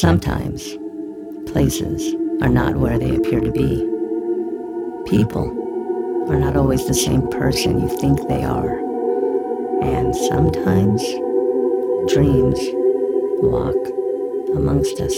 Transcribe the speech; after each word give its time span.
Sometimes 0.00 0.78
places 1.52 2.14
are 2.40 2.48
not 2.48 2.74
where 2.74 2.98
they 2.98 3.16
appear 3.16 3.38
to 3.38 3.52
be. 3.52 3.86
People 5.04 5.44
are 6.30 6.40
not 6.40 6.56
always 6.56 6.86
the 6.86 6.94
same 6.94 7.28
person 7.28 7.78
you 7.78 7.98
think 7.98 8.26
they 8.26 8.42
are. 8.42 8.78
And 9.82 10.16
sometimes 10.16 11.02
dreams 12.10 12.58
walk 13.42 13.76
amongst 14.56 15.02
us. 15.02 15.12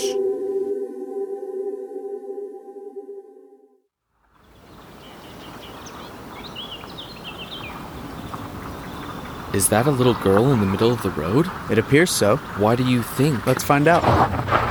Is 9.55 9.69
that 9.69 9.87
a 9.87 9.93
little 9.93 10.15
girl 10.15 10.51
in 10.53 10.59
the 10.59 10.67
middle 10.67 10.91
of 10.91 11.03
the 11.03 11.11
road? 11.11 11.49
It 11.71 11.79
appears 11.79 12.11
so. 12.11 12.39
Why 12.59 12.75
do 12.75 12.85
you 12.85 13.05
think? 13.05 13.47
Let's 13.47 13.63
find 13.63 13.87
out. 13.87 14.62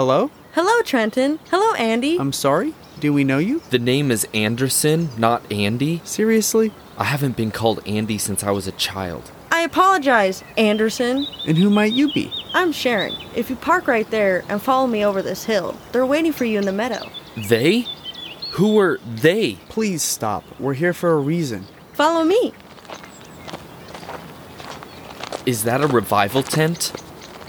Hello? 0.00 0.30
Hello, 0.54 0.80
Trenton. 0.80 1.38
Hello, 1.50 1.74
Andy. 1.74 2.18
I'm 2.18 2.32
sorry? 2.32 2.72
Do 3.00 3.12
we 3.12 3.22
know 3.22 3.36
you? 3.36 3.60
The 3.68 3.78
name 3.78 4.10
is 4.10 4.26
Anderson, 4.32 5.10
not 5.18 5.42
Andy. 5.52 6.00
Seriously? 6.04 6.72
I 6.96 7.04
haven't 7.04 7.36
been 7.36 7.50
called 7.50 7.86
Andy 7.86 8.16
since 8.16 8.42
I 8.42 8.50
was 8.50 8.66
a 8.66 8.72
child. 8.72 9.30
I 9.52 9.60
apologize, 9.60 10.42
Anderson. 10.56 11.26
And 11.46 11.58
who 11.58 11.68
might 11.68 11.92
you 11.92 12.10
be? 12.14 12.32
I'm 12.54 12.72
Sharon. 12.72 13.14
If 13.36 13.50
you 13.50 13.56
park 13.56 13.86
right 13.86 14.10
there 14.10 14.42
and 14.48 14.62
follow 14.62 14.86
me 14.86 15.04
over 15.04 15.20
this 15.20 15.44
hill, 15.44 15.76
they're 15.92 16.06
waiting 16.06 16.32
for 16.32 16.46
you 16.46 16.58
in 16.58 16.64
the 16.64 16.72
meadow. 16.72 17.06
They? 17.36 17.84
Who 18.52 18.78
are 18.78 18.98
they? 19.04 19.56
Please 19.68 20.02
stop. 20.02 20.44
We're 20.58 20.72
here 20.72 20.94
for 20.94 21.12
a 21.12 21.18
reason. 21.20 21.66
Follow 21.92 22.24
me. 22.24 22.54
Is 25.44 25.64
that 25.64 25.82
a 25.82 25.86
revival 25.86 26.42
tent? 26.42 26.94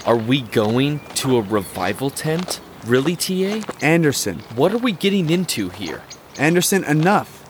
Are 0.04 0.16
we 0.16 0.42
going 0.42 0.98
to 1.14 1.36
a 1.36 1.42
revival 1.42 2.10
tent? 2.10 2.60
Really, 2.86 3.14
TA? 3.14 3.62
Anderson. 3.80 4.40
What 4.56 4.72
are 4.72 4.78
we 4.78 4.90
getting 4.90 5.30
into 5.30 5.68
here? 5.68 6.02
Anderson, 6.38 6.82
enough. 6.82 7.44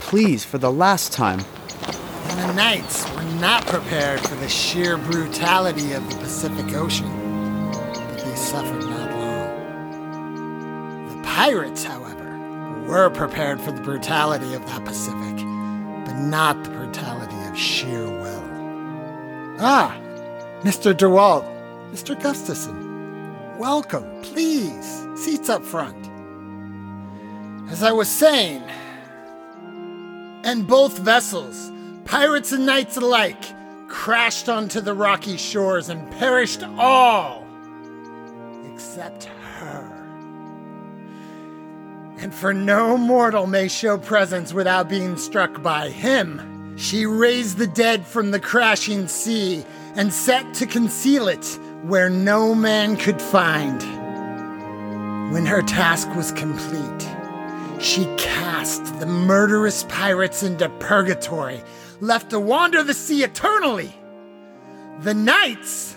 Please, 0.00 0.44
for 0.44 0.58
the 0.58 0.72
last 0.72 1.12
time. 1.12 1.38
And 1.38 2.50
the 2.50 2.54
Knights 2.54 3.08
were 3.14 3.22
not 3.38 3.64
prepared 3.66 4.18
for 4.20 4.34
the 4.34 4.48
sheer 4.48 4.96
brutality 4.98 5.92
of 5.92 6.10
the 6.10 6.16
Pacific 6.16 6.74
Ocean, 6.74 7.08
but 7.70 8.18
they 8.18 8.34
suffered 8.34 8.82
not 8.82 9.12
long. 9.12 11.06
The 11.16 11.22
pirates, 11.22 11.84
however, 11.84 12.84
were 12.88 13.08
prepared 13.08 13.60
for 13.60 13.70
the 13.70 13.82
brutality 13.82 14.52
of 14.54 14.66
that 14.66 14.84
Pacific, 14.84 15.36
but 15.36 16.18
not 16.18 16.64
the 16.64 16.70
brutality 16.70 17.36
of 17.48 17.56
sheer 17.56 18.04
will. 18.10 18.42
Ah, 19.60 19.96
Mr. 20.62 20.92
DeWalt, 20.92 21.53
Mr. 21.94 22.20
Gustafson, 22.20 23.56
welcome, 23.56 24.20
please, 24.22 25.06
seats 25.14 25.48
up 25.48 25.64
front. 25.64 26.10
As 27.70 27.84
I 27.84 27.92
was 27.92 28.08
saying, 28.08 28.64
and 30.42 30.66
both 30.66 30.98
vessels, 30.98 31.70
pirates 32.04 32.50
and 32.50 32.66
knights 32.66 32.96
alike, 32.96 33.44
crashed 33.86 34.48
onto 34.48 34.80
the 34.80 34.92
rocky 34.92 35.36
shores 35.36 35.88
and 35.88 36.10
perished 36.10 36.64
all 36.64 37.46
except 38.72 39.26
her. 39.26 39.84
And 42.18 42.34
for 42.34 42.52
no 42.52 42.96
mortal 42.96 43.46
may 43.46 43.68
show 43.68 43.98
presence 43.98 44.52
without 44.52 44.88
being 44.88 45.16
struck 45.16 45.62
by 45.62 45.90
him. 45.90 46.74
She 46.76 47.06
raised 47.06 47.58
the 47.58 47.68
dead 47.68 48.04
from 48.04 48.32
the 48.32 48.40
crashing 48.40 49.06
sea 49.06 49.64
and 49.94 50.12
set 50.12 50.54
to 50.54 50.66
conceal 50.66 51.28
it 51.28 51.60
where 51.86 52.08
no 52.08 52.54
man 52.54 52.96
could 52.96 53.20
find. 53.20 53.82
When 55.30 55.44
her 55.44 55.60
task 55.60 56.08
was 56.16 56.32
complete, 56.32 57.08
she 57.78 58.06
cast 58.16 58.98
the 59.00 59.06
murderous 59.06 59.84
pirates 59.84 60.42
into 60.42 60.70
purgatory, 60.78 61.62
left 62.00 62.30
to 62.30 62.40
wander 62.40 62.82
the 62.82 62.94
sea 62.94 63.22
eternally. 63.22 63.94
The 65.00 65.12
knights, 65.12 65.94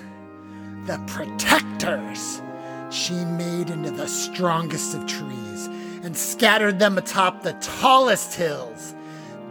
the 0.88 1.02
protectors, 1.08 2.42
she 2.90 3.14
made 3.14 3.70
into 3.70 3.92
the 3.92 4.08
strongest 4.08 4.94
of 4.94 5.06
trees 5.06 5.68
and 6.04 6.18
scattered 6.18 6.80
them 6.80 6.98
atop 6.98 7.44
the 7.44 7.54
tallest 7.54 8.36
hills. 8.36 8.94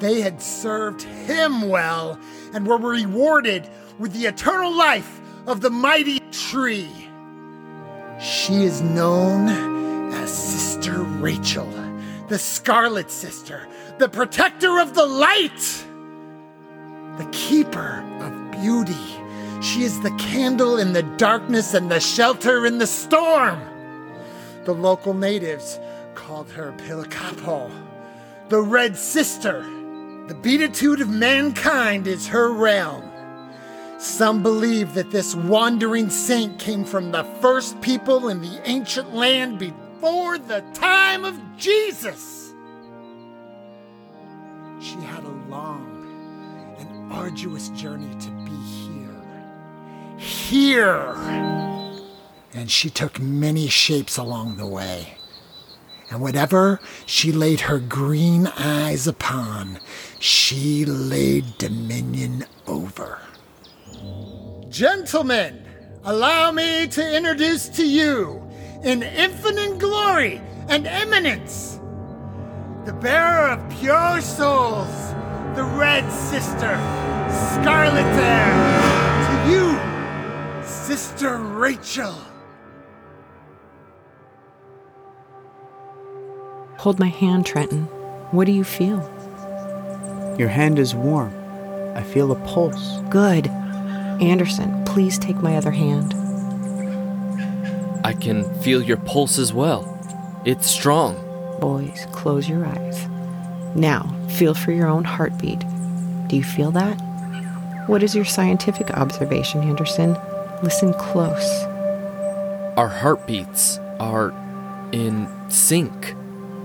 They 0.01 0.21
had 0.21 0.43
served 0.43 1.03
him 1.03 1.71
well 1.71 2.21
and 2.53 2.67
were 2.67 2.77
rewarded 2.77 3.67
with 3.99 4.13
the 4.13 4.27
eternal 4.27 4.77
life 4.77 5.19
of 5.47 5.63
the 5.63 5.71
mighty 5.71 6.21
tree. 6.37 6.91
She 8.21 8.65
is 8.65 8.81
known 8.83 9.49
as 10.13 10.33
Sister 10.33 11.03
Rachel, 11.03 11.69
the 12.29 12.39
Scarlet 12.39 13.11
Sister, 13.11 13.67
the 13.99 14.09
protector 14.09 14.81
of 14.81 14.95
the 14.95 15.07
light, 15.07 15.85
the 17.19 17.29
keeper 17.33 18.05
of 18.21 18.63
beauty. 18.63 18.95
She 19.63 19.83
is 19.83 20.01
the 20.03 20.15
candle 20.19 20.79
in 20.79 20.93
the 20.93 21.03
darkness 21.03 21.75
and 21.75 21.91
the 21.91 22.01
shelter 22.01 22.67
in 22.67 22.79
the 22.79 22.87
storm. 22.87 23.61
The 24.65 24.75
local 24.75 25.15
natives 25.15 25.79
called 26.15 26.51
her 26.51 26.73
Pilcapo, 26.79 27.71
the 28.49 28.61
Red 28.61 28.97
Sister. 28.97 29.63
The 30.29 30.35
beatitude 30.35 31.01
of 31.01 31.09
mankind 31.09 32.07
is 32.07 32.27
her 32.29 32.53
realm. 32.53 33.13
Some 33.99 34.43
believe 34.43 34.93
that 34.95 35.11
this 35.11 35.35
wandering 35.35 36.11
saint 36.11 36.59
came 36.59 36.85
from 36.85 37.13
the 37.13 37.25
first 37.41 37.81
people 37.81 38.29
in 38.29 38.43
the 38.43 38.61
ancient 38.65 39.15
land 39.15 39.59
before 39.59 40.37
the 40.37 40.63
time 40.75 41.25
of 41.25 41.41
Jesus. 41.57 42.53
She 44.81 44.97
had 44.97 45.25
a 45.25 45.49
long 45.49 46.77
and 46.79 47.13
arduous 47.13 47.71
journey 47.71 48.15
to 48.21 48.31
be 48.45 48.51
here. 48.51 50.17
Here! 50.19 51.15
And 52.53 52.71
she 52.71 52.91
took 52.91 53.19
many 53.19 53.69
shapes 53.69 54.19
along 54.19 54.57
the 54.57 54.67
way. 54.67 55.17
And 56.11 56.21
whatever 56.21 56.81
she 57.07 57.33
laid 57.33 57.61
her 57.63 57.79
green 57.79 58.47
eyes 58.47 59.07
upon, 59.07 59.81
she 60.21 60.85
laid 60.85 61.59
dominion 61.59 62.45
over. 62.67 63.21
Gentlemen, 64.77 65.65
allow 66.05 66.53
me 66.53 66.87
to 66.89 67.17
introduce 67.17 67.67
to 67.71 67.89
you, 67.89 68.47
in 68.85 69.03
infinite 69.03 69.79
glory 69.79 70.39
and 70.69 70.87
eminence, 70.87 71.81
the 72.85 72.93
bearer 72.93 73.53
of 73.53 73.71
pure 73.81 74.21
souls, 74.21 75.15
the 75.57 75.65
Red 75.65 76.07
Sister, 76.13 76.77
Scarlet 77.55 78.05
Air. 78.21 78.53
To 79.25 79.51
you, 79.51 80.63
Sister 80.63 81.39
Rachel. 81.39 82.15
Hold 86.77 86.99
my 86.99 87.09
hand, 87.09 87.47
Trenton. 87.47 87.85
What 88.31 88.45
do 88.45 88.53
you 88.53 88.63
feel? 88.63 89.01
Your 90.39 90.49
hand 90.49 90.79
is 90.79 90.95
warm. 90.95 91.35
I 91.97 92.03
feel 92.03 92.31
a 92.31 92.37
pulse. 92.47 92.99
Good. 93.09 93.51
Anderson, 94.21 94.85
please 94.85 95.19
take 95.19 95.37
my 95.37 95.57
other 95.57 95.71
hand. 95.71 96.15
I 98.05 98.13
can 98.13 98.45
feel 98.63 98.83
your 98.83 98.97
pulse 98.99 99.39
as 99.39 99.53
well. 99.53 99.93
It's 100.45 100.67
strong. 100.69 101.17
Boys, 101.61 102.07
close 102.13 102.49
your 102.49 102.65
eyes. 102.65 103.07
Now, 103.75 104.15
feel 104.31 104.55
for 104.55 104.73
your 104.73 104.87
own 104.87 105.05
heartbeat. 105.05 105.61
Do 106.29 106.37
you 106.37 106.45
feel 106.45 106.71
that? 106.73 106.95
What 107.89 108.03
is 108.03 108.15
your 108.15 108.25
scientific 108.25 108.91
observation, 108.93 109.63
Anderson? 109.63 110.17
Listen 110.63 110.93
close. 110.95 111.49
Our 112.77 112.89
heartbeats 112.89 113.79
are 114.01 114.33
in 114.93 115.29
sync. 115.51 116.15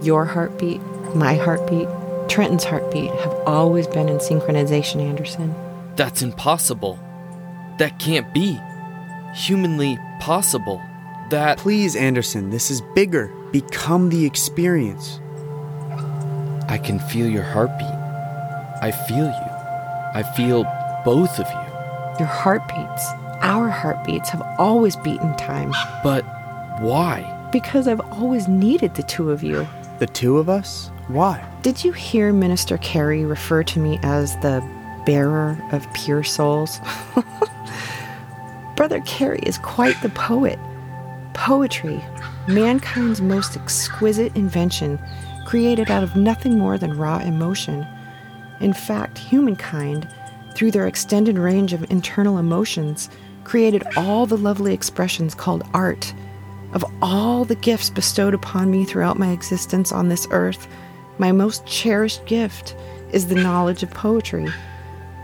Your 0.01 0.25
heartbeat, 0.25 0.81
my 1.15 1.35
heartbeat, 1.35 1.87
Trenton's 2.29 2.63
heartbeat 2.63 3.11
have 3.11 3.33
always 3.45 3.87
been 3.87 4.09
in 4.09 4.17
synchronization, 4.17 5.01
Anderson. 5.01 5.53
That's 5.95 6.21
impossible. 6.21 6.99
That 7.81 7.97
can't 7.97 8.31
be. 8.31 8.61
Humanly 9.33 9.97
possible. 10.19 10.79
That. 11.31 11.57
Please, 11.57 11.95
Anderson, 11.95 12.51
this 12.51 12.69
is 12.69 12.79
bigger. 12.93 13.33
Become 13.51 14.09
the 14.09 14.23
experience. 14.23 15.19
I 16.69 16.77
can 16.77 16.99
feel 16.99 17.27
your 17.27 17.41
heartbeat. 17.41 17.87
I 18.83 18.91
feel 18.91 19.25
you. 19.25 19.51
I 20.13 20.21
feel 20.37 20.63
both 21.03 21.39
of 21.39 21.47
you. 21.49 22.19
Your 22.19 22.27
heartbeats, 22.27 23.03
our 23.41 23.69
heartbeats, 23.69 24.29
have 24.29 24.43
always 24.59 24.95
beaten 24.97 25.35
time. 25.37 25.73
But 26.03 26.21
why? 26.81 27.49
Because 27.51 27.87
I've 27.87 28.01
always 28.11 28.47
needed 28.47 28.93
the 28.93 29.01
two 29.01 29.31
of 29.31 29.41
you. 29.41 29.67
The 29.97 30.05
two 30.05 30.37
of 30.37 30.49
us? 30.49 30.91
Why? 31.07 31.43
Did 31.63 31.83
you 31.83 31.93
hear 31.93 32.31
Minister 32.31 32.77
Carey 32.77 33.25
refer 33.25 33.63
to 33.63 33.79
me 33.79 33.97
as 34.03 34.35
the 34.41 34.63
bearer 35.05 35.61
of 35.71 35.91
pure 35.93 36.23
souls? 36.23 36.79
Brother 38.75 39.01
Carey 39.01 39.41
is 39.43 39.57
quite 39.59 40.01
the 40.01 40.09
poet. 40.09 40.57
Poetry, 41.33 42.03
mankind's 42.47 43.21
most 43.21 43.55
exquisite 43.55 44.35
invention, 44.35 44.99
created 45.45 45.91
out 45.91 46.03
of 46.03 46.15
nothing 46.15 46.57
more 46.57 46.77
than 46.77 46.97
raw 46.97 47.19
emotion. 47.19 47.85
In 48.59 48.73
fact, 48.73 49.17
humankind, 49.17 50.07
through 50.55 50.71
their 50.71 50.87
extended 50.87 51.37
range 51.37 51.73
of 51.73 51.89
internal 51.91 52.37
emotions, 52.37 53.09
created 53.43 53.83
all 53.97 54.25
the 54.25 54.37
lovely 54.37 54.73
expressions 54.73 55.35
called 55.35 55.63
art. 55.73 56.13
Of 56.73 56.85
all 57.01 57.43
the 57.43 57.55
gifts 57.55 57.89
bestowed 57.89 58.33
upon 58.33 58.71
me 58.71 58.85
throughout 58.85 59.19
my 59.19 59.31
existence 59.31 59.91
on 59.91 60.09
this 60.09 60.27
earth, 60.31 60.67
my 61.17 61.31
most 61.31 61.65
cherished 61.65 62.25
gift 62.25 62.75
is 63.11 63.27
the 63.27 63.35
knowledge 63.35 63.83
of 63.83 63.91
poetry. 63.91 64.47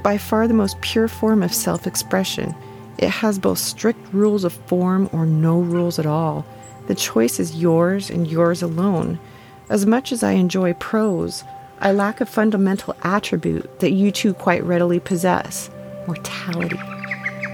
By 0.07 0.17
far 0.17 0.47
the 0.47 0.53
most 0.53 0.79
pure 0.79 1.09
form 1.09 1.43
of 1.43 1.53
self 1.53 1.85
expression, 1.85 2.55
it 2.97 3.09
has 3.09 3.37
both 3.37 3.59
strict 3.59 3.99
rules 4.13 4.45
of 4.45 4.53
form 4.53 5.09
or 5.11 5.25
no 5.25 5.59
rules 5.59 5.99
at 5.99 6.05
all. 6.05 6.45
The 6.87 6.95
choice 6.95 7.41
is 7.41 7.61
yours 7.61 8.09
and 8.09 8.25
yours 8.25 8.61
alone. 8.61 9.19
As 9.67 9.85
much 9.85 10.13
as 10.13 10.23
I 10.23 10.31
enjoy 10.31 10.75
prose, 10.75 11.43
I 11.81 11.91
lack 11.91 12.21
a 12.21 12.25
fundamental 12.25 12.95
attribute 13.03 13.81
that 13.81 13.91
you 13.91 14.13
two 14.13 14.33
quite 14.33 14.63
readily 14.63 15.01
possess 15.01 15.69
mortality. 16.07 16.79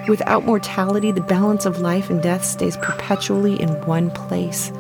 Without 0.08 0.46
mortality, 0.46 1.10
the 1.10 1.22
balance 1.22 1.66
of 1.66 1.82
life 1.82 2.12
and 2.12 2.22
death 2.22 2.46
stays 2.46 2.78
perpetually 2.78 3.60
in 3.60 3.70
one 3.88 4.12
place. 4.12 4.72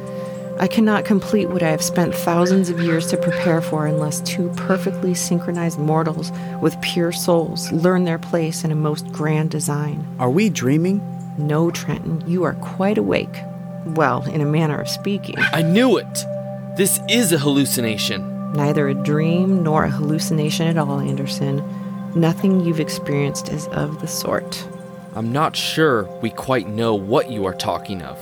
I 0.59 0.67
cannot 0.67 1.03
complete 1.03 1.49
what 1.49 1.63
I 1.63 1.71
have 1.71 1.81
spent 1.81 2.13
thousands 2.13 2.69
of 2.69 2.79
years 2.79 3.07
to 3.07 3.17
prepare 3.17 3.59
for 3.59 3.87
unless 3.87 4.21
two 4.21 4.49
perfectly 4.55 5.15
synchronized 5.15 5.79
mortals 5.79 6.31
with 6.61 6.79
pure 6.81 7.11
souls 7.11 7.71
learn 7.71 8.03
their 8.03 8.19
place 8.19 8.63
in 8.63 8.71
a 8.71 8.75
most 8.75 9.11
grand 9.11 9.49
design. 9.49 10.07
Are 10.19 10.29
we 10.29 10.49
dreaming? 10.49 11.01
No, 11.39 11.71
Trenton, 11.71 12.23
you 12.27 12.43
are 12.43 12.53
quite 12.53 12.99
awake. 12.99 13.35
Well, 13.85 14.23
in 14.29 14.41
a 14.41 14.45
manner 14.45 14.79
of 14.79 14.87
speaking. 14.87 15.35
I 15.37 15.63
knew 15.63 15.97
it! 15.97 16.25
This 16.77 16.99
is 17.09 17.33
a 17.33 17.39
hallucination. 17.39 18.53
Neither 18.53 18.87
a 18.87 18.93
dream 18.93 19.63
nor 19.63 19.85
a 19.85 19.89
hallucination 19.89 20.67
at 20.67 20.77
all, 20.77 20.99
Anderson. 20.99 21.63
Nothing 22.15 22.61
you've 22.61 22.79
experienced 22.79 23.49
is 23.49 23.67
of 23.69 23.99
the 24.01 24.07
sort. 24.07 24.67
I'm 25.15 25.31
not 25.31 25.55
sure 25.55 26.03
we 26.21 26.29
quite 26.29 26.67
know 26.67 26.93
what 26.93 27.31
you 27.31 27.45
are 27.45 27.55
talking 27.55 28.03
of. 28.03 28.19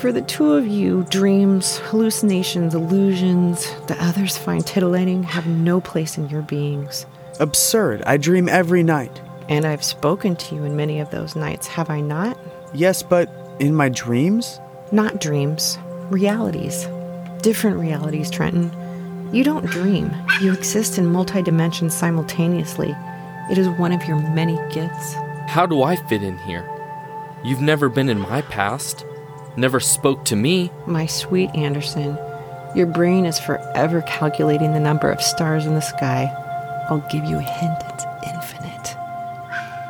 For 0.00 0.12
the 0.12 0.22
two 0.22 0.54
of 0.54 0.66
you, 0.66 1.04
dreams, 1.10 1.76
hallucinations, 1.76 2.74
illusions, 2.74 3.70
the 3.86 4.02
others 4.02 4.34
find 4.34 4.66
titillating 4.66 5.22
have 5.24 5.46
no 5.46 5.78
place 5.78 6.16
in 6.16 6.26
your 6.30 6.40
beings. 6.40 7.04
Absurd. 7.38 8.00
I 8.06 8.16
dream 8.16 8.48
every 8.48 8.82
night. 8.82 9.20
And 9.50 9.66
I've 9.66 9.84
spoken 9.84 10.36
to 10.36 10.54
you 10.54 10.64
in 10.64 10.74
many 10.74 11.00
of 11.00 11.10
those 11.10 11.36
nights, 11.36 11.66
have 11.66 11.90
I 11.90 12.00
not? 12.00 12.38
Yes, 12.72 13.02
but 13.02 13.30
in 13.60 13.74
my 13.74 13.90
dreams? 13.90 14.58
Not 14.90 15.20
dreams, 15.20 15.76
realities. 16.08 16.88
Different 17.42 17.76
realities, 17.76 18.30
Trenton. 18.30 18.72
You 19.34 19.44
don't 19.44 19.66
dream, 19.66 20.10
you 20.40 20.54
exist 20.54 20.96
in 20.96 21.12
multi 21.12 21.42
dimensions 21.42 21.94
simultaneously. 21.94 22.96
It 23.50 23.58
is 23.58 23.68
one 23.68 23.92
of 23.92 24.02
your 24.04 24.16
many 24.16 24.56
gifts. 24.72 25.12
How 25.46 25.66
do 25.66 25.82
I 25.82 25.96
fit 25.96 26.22
in 26.22 26.38
here? 26.38 26.66
You've 27.44 27.60
never 27.60 27.90
been 27.90 28.08
in 28.08 28.18
my 28.18 28.40
past 28.40 29.04
never 29.56 29.80
spoke 29.80 30.24
to 30.26 30.36
me. 30.36 30.70
My 30.86 31.06
sweet 31.06 31.50
Anderson, 31.54 32.18
your 32.74 32.86
brain 32.86 33.26
is 33.26 33.38
forever 33.38 34.02
calculating 34.02 34.72
the 34.72 34.80
number 34.80 35.10
of 35.10 35.20
stars 35.20 35.66
in 35.66 35.74
the 35.74 35.80
sky. 35.80 36.30
I'll 36.88 37.06
give 37.10 37.24
you 37.24 37.38
a 37.38 37.42
hint, 37.42 37.78
it's 37.88 38.04
infinite. 38.26 38.96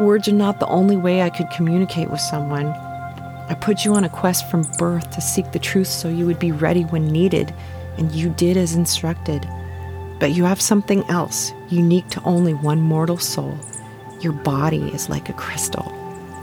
Words 0.01 0.29
are 0.29 0.33
not 0.33 0.61
the 0.61 0.67
only 0.67 0.97
way 0.97 1.23
I 1.23 1.31
could 1.31 1.51
communicate 1.51 2.11
with 2.11 2.21
someone. 2.21 2.67
I 2.67 3.57
put 3.61 3.85
you 3.85 3.95
on 3.95 4.05
a 4.05 4.09
quest 4.09 4.49
from 4.51 4.71
birth 4.79 5.11
to 5.11 5.21
seek 5.21 5.53
the 5.53 5.59
truth 5.59 5.89
so 5.89 6.09
you 6.09 6.25
would 6.27 6.39
be 6.39 6.53
ready 6.53 6.83
when 6.85 7.09
needed, 7.09 7.53
and 7.99 8.13
you 8.13 8.31
did 8.31 8.57
as 8.57 8.75
instructed. 8.75 9.47
But 10.19 10.33
you 10.33 10.45
have 10.45 10.61
something 10.61 11.03
else, 11.11 11.53
unique 11.69 12.09
to 12.11 12.23
only 12.25 12.55
one 12.55 12.81
mortal 12.81 13.19
soul. 13.19 13.59
Your 14.21 14.33
body 14.33 14.89
is 14.95 15.09
like 15.09 15.29
a 15.29 15.35
crystal, 15.35 15.93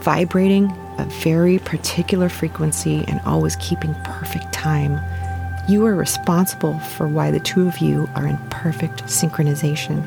vibrating 0.02 0.72
a 0.98 1.04
very 1.04 1.58
particular 1.60 2.28
frequency 2.28 3.04
and 3.08 3.20
always 3.24 3.56
keeping 3.56 3.94
perfect 4.04 4.52
time. 4.52 5.00
You 5.68 5.86
are 5.86 5.94
responsible 5.94 6.78
for 6.78 7.08
why 7.08 7.30
the 7.30 7.40
two 7.40 7.66
of 7.66 7.78
you 7.78 8.08
are 8.14 8.26
in 8.26 8.36
perfect 8.50 9.04
synchronization. 9.04 10.04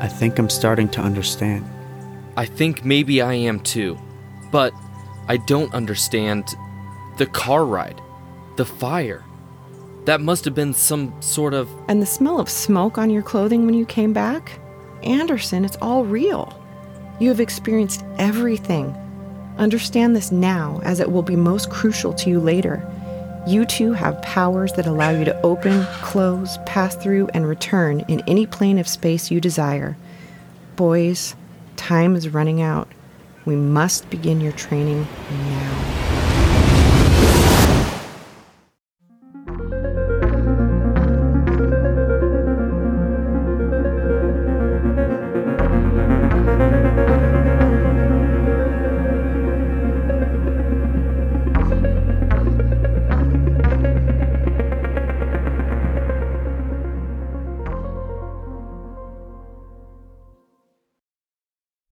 I 0.00 0.08
think 0.08 0.38
I'm 0.38 0.50
starting 0.50 0.88
to 0.90 1.00
understand. 1.00 1.64
I 2.36 2.46
think 2.46 2.84
maybe 2.84 3.20
I 3.22 3.34
am 3.34 3.60
too. 3.60 3.98
But 4.50 4.72
I 5.28 5.36
don't 5.36 5.72
understand 5.74 6.54
the 7.18 7.26
car 7.26 7.64
ride, 7.64 8.00
the 8.56 8.64
fire. 8.64 9.24
That 10.04 10.20
must 10.20 10.44
have 10.44 10.54
been 10.54 10.74
some 10.74 11.14
sort 11.20 11.54
of. 11.54 11.68
And 11.88 12.00
the 12.00 12.06
smell 12.06 12.38
of 12.38 12.48
smoke 12.48 12.98
on 12.98 13.10
your 13.10 13.22
clothing 13.22 13.66
when 13.66 13.74
you 13.74 13.86
came 13.86 14.12
back? 14.12 14.58
Anderson, 15.02 15.64
it's 15.64 15.76
all 15.82 16.04
real. 16.04 16.60
You 17.20 17.28
have 17.28 17.40
experienced 17.40 18.04
everything 18.18 18.94
Understand 19.58 20.16
this 20.16 20.32
now, 20.32 20.80
as 20.82 20.98
it 20.98 21.12
will 21.12 21.22
be 21.22 21.36
most 21.36 21.70
crucial 21.70 22.12
to 22.14 22.30
you 22.30 22.40
later. 22.40 22.84
You 23.46 23.64
too 23.64 23.92
have 23.92 24.20
powers 24.22 24.72
that 24.72 24.86
allow 24.86 25.10
you 25.10 25.24
to 25.26 25.40
open, 25.42 25.84
close, 26.02 26.58
pass 26.66 26.96
through, 26.96 27.28
and 27.34 27.46
return 27.46 28.00
in 28.08 28.22
any 28.26 28.46
plane 28.46 28.78
of 28.78 28.88
space 28.88 29.30
you 29.30 29.40
desire. 29.40 29.96
Boys, 30.76 31.36
time 31.76 32.16
is 32.16 32.28
running 32.28 32.62
out. 32.62 32.88
We 33.44 33.54
must 33.54 34.08
begin 34.10 34.40
your 34.40 34.52
training 34.52 35.06
now. 35.30 35.93